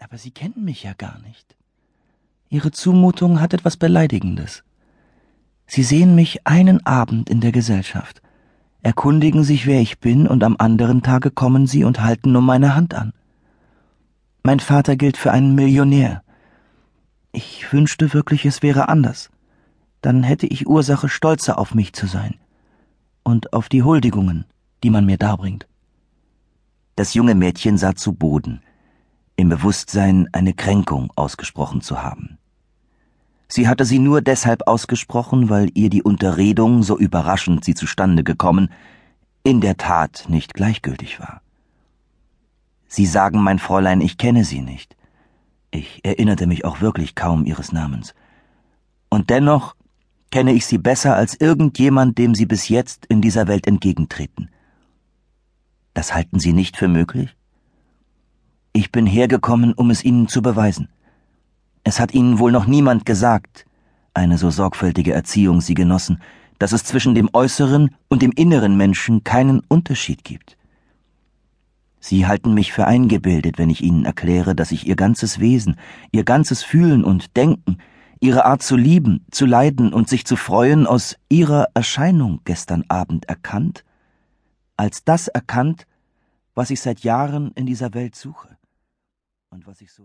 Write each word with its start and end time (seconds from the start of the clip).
Aber 0.00 0.18
Sie 0.18 0.30
kennen 0.30 0.64
mich 0.64 0.82
ja 0.82 0.94
gar 0.94 1.18
nicht. 1.20 1.54
Ihre 2.48 2.72
Zumutung 2.72 3.40
hat 3.40 3.54
etwas 3.54 3.76
Beleidigendes. 3.76 4.64
Sie 5.66 5.84
sehen 5.84 6.14
mich 6.14 6.46
einen 6.46 6.84
Abend 6.84 7.30
in 7.30 7.40
der 7.40 7.52
Gesellschaft, 7.52 8.22
erkundigen 8.82 9.44
sich, 9.44 9.66
wer 9.66 9.80
ich 9.80 10.00
bin, 10.00 10.26
und 10.26 10.42
am 10.42 10.56
anderen 10.58 11.02
Tage 11.02 11.30
kommen 11.30 11.66
Sie 11.66 11.84
und 11.84 12.00
halten 12.00 12.34
um 12.34 12.44
meine 12.44 12.74
Hand 12.74 12.94
an. 12.94 13.12
Mein 14.42 14.58
Vater 14.58 14.96
gilt 14.96 15.16
für 15.16 15.30
einen 15.30 15.54
Millionär. 15.54 16.22
Ich 17.30 17.72
wünschte 17.72 18.12
wirklich, 18.14 18.46
es 18.46 18.62
wäre 18.62 18.88
anders. 18.88 19.30
Dann 20.00 20.22
hätte 20.22 20.46
ich 20.46 20.66
Ursache, 20.66 21.08
stolzer 21.08 21.58
auf 21.58 21.74
mich 21.74 21.92
zu 21.92 22.06
sein. 22.06 22.34
Und 23.22 23.52
auf 23.52 23.68
die 23.68 23.82
Huldigungen, 23.82 24.46
die 24.82 24.90
man 24.90 25.04
mir 25.04 25.18
darbringt. 25.18 25.68
Das 26.96 27.14
junge 27.14 27.34
Mädchen 27.34 27.76
sah 27.76 27.94
zu 27.94 28.14
Boden, 28.14 28.62
im 29.40 29.48
Bewusstsein, 29.48 30.28
eine 30.32 30.54
Kränkung 30.54 31.12
ausgesprochen 31.16 31.80
zu 31.80 32.02
haben. 32.02 32.38
Sie 33.48 33.66
hatte 33.66 33.84
sie 33.84 33.98
nur 33.98 34.22
deshalb 34.22 34.68
ausgesprochen, 34.68 35.48
weil 35.48 35.70
ihr 35.74 35.90
die 35.90 36.02
Unterredung, 36.02 36.82
so 36.82 36.96
überraschend 36.96 37.64
sie 37.64 37.74
zustande 37.74 38.22
gekommen, 38.22 38.70
in 39.42 39.60
der 39.60 39.76
Tat 39.76 40.26
nicht 40.28 40.54
gleichgültig 40.54 41.18
war. 41.18 41.42
Sie 42.86 43.06
sagen, 43.06 43.40
mein 43.42 43.58
Fräulein, 43.58 44.00
ich 44.00 44.18
kenne 44.18 44.44
Sie 44.44 44.60
nicht. 44.60 44.96
Ich 45.70 46.04
erinnerte 46.04 46.46
mich 46.46 46.64
auch 46.64 46.80
wirklich 46.80 47.14
kaum 47.14 47.44
Ihres 47.44 47.72
Namens. 47.72 48.14
Und 49.08 49.30
dennoch 49.30 49.76
kenne 50.30 50.52
ich 50.52 50.66
Sie 50.66 50.78
besser 50.78 51.14
als 51.14 51.40
irgendjemand, 51.40 52.18
dem 52.18 52.34
Sie 52.34 52.46
bis 52.46 52.68
jetzt 52.68 53.06
in 53.06 53.20
dieser 53.20 53.46
Welt 53.46 53.66
entgegentreten. 53.66 54.50
Das 55.94 56.14
halten 56.14 56.40
Sie 56.40 56.52
nicht 56.52 56.76
für 56.76 56.88
möglich? 56.88 57.36
Ich 58.72 58.92
bin 58.92 59.04
hergekommen, 59.04 59.72
um 59.72 59.90
es 59.90 60.04
Ihnen 60.04 60.28
zu 60.28 60.42
beweisen. 60.42 60.88
Es 61.82 61.98
hat 61.98 62.14
Ihnen 62.14 62.38
wohl 62.38 62.52
noch 62.52 62.66
niemand 62.66 63.04
gesagt, 63.04 63.66
eine 64.14 64.38
so 64.38 64.50
sorgfältige 64.50 65.12
Erziehung 65.12 65.60
Sie 65.60 65.74
genossen, 65.74 66.20
dass 66.60 66.70
es 66.70 66.84
zwischen 66.84 67.16
dem 67.16 67.28
äußeren 67.32 67.90
und 68.08 68.22
dem 68.22 68.30
inneren 68.30 68.76
Menschen 68.76 69.24
keinen 69.24 69.60
Unterschied 69.66 70.22
gibt. 70.22 70.56
Sie 71.98 72.28
halten 72.28 72.54
mich 72.54 72.72
für 72.72 72.86
eingebildet, 72.86 73.58
wenn 73.58 73.70
ich 73.70 73.82
Ihnen 73.82 74.04
erkläre, 74.04 74.54
dass 74.54 74.70
ich 74.70 74.86
Ihr 74.86 74.96
ganzes 74.96 75.40
Wesen, 75.40 75.74
Ihr 76.12 76.22
ganzes 76.22 76.62
Fühlen 76.62 77.02
und 77.02 77.36
Denken, 77.36 77.78
Ihre 78.20 78.44
Art 78.44 78.62
zu 78.62 78.76
lieben, 78.76 79.26
zu 79.32 79.46
leiden 79.46 79.92
und 79.92 80.08
sich 80.08 80.24
zu 80.24 80.36
freuen 80.36 80.86
aus 80.86 81.16
Ihrer 81.28 81.66
Erscheinung 81.74 82.40
gestern 82.44 82.84
Abend 82.86 83.28
erkannt, 83.28 83.84
als 84.76 85.02
das 85.02 85.26
erkannt, 85.26 85.88
was 86.54 86.70
ich 86.70 86.80
seit 86.80 87.00
Jahren 87.00 87.50
in 87.56 87.66
dieser 87.66 87.94
Welt 87.94 88.14
suche 88.14 88.59
und 89.50 89.66
was 89.66 89.80
ich 89.80 89.92
so 89.92 89.98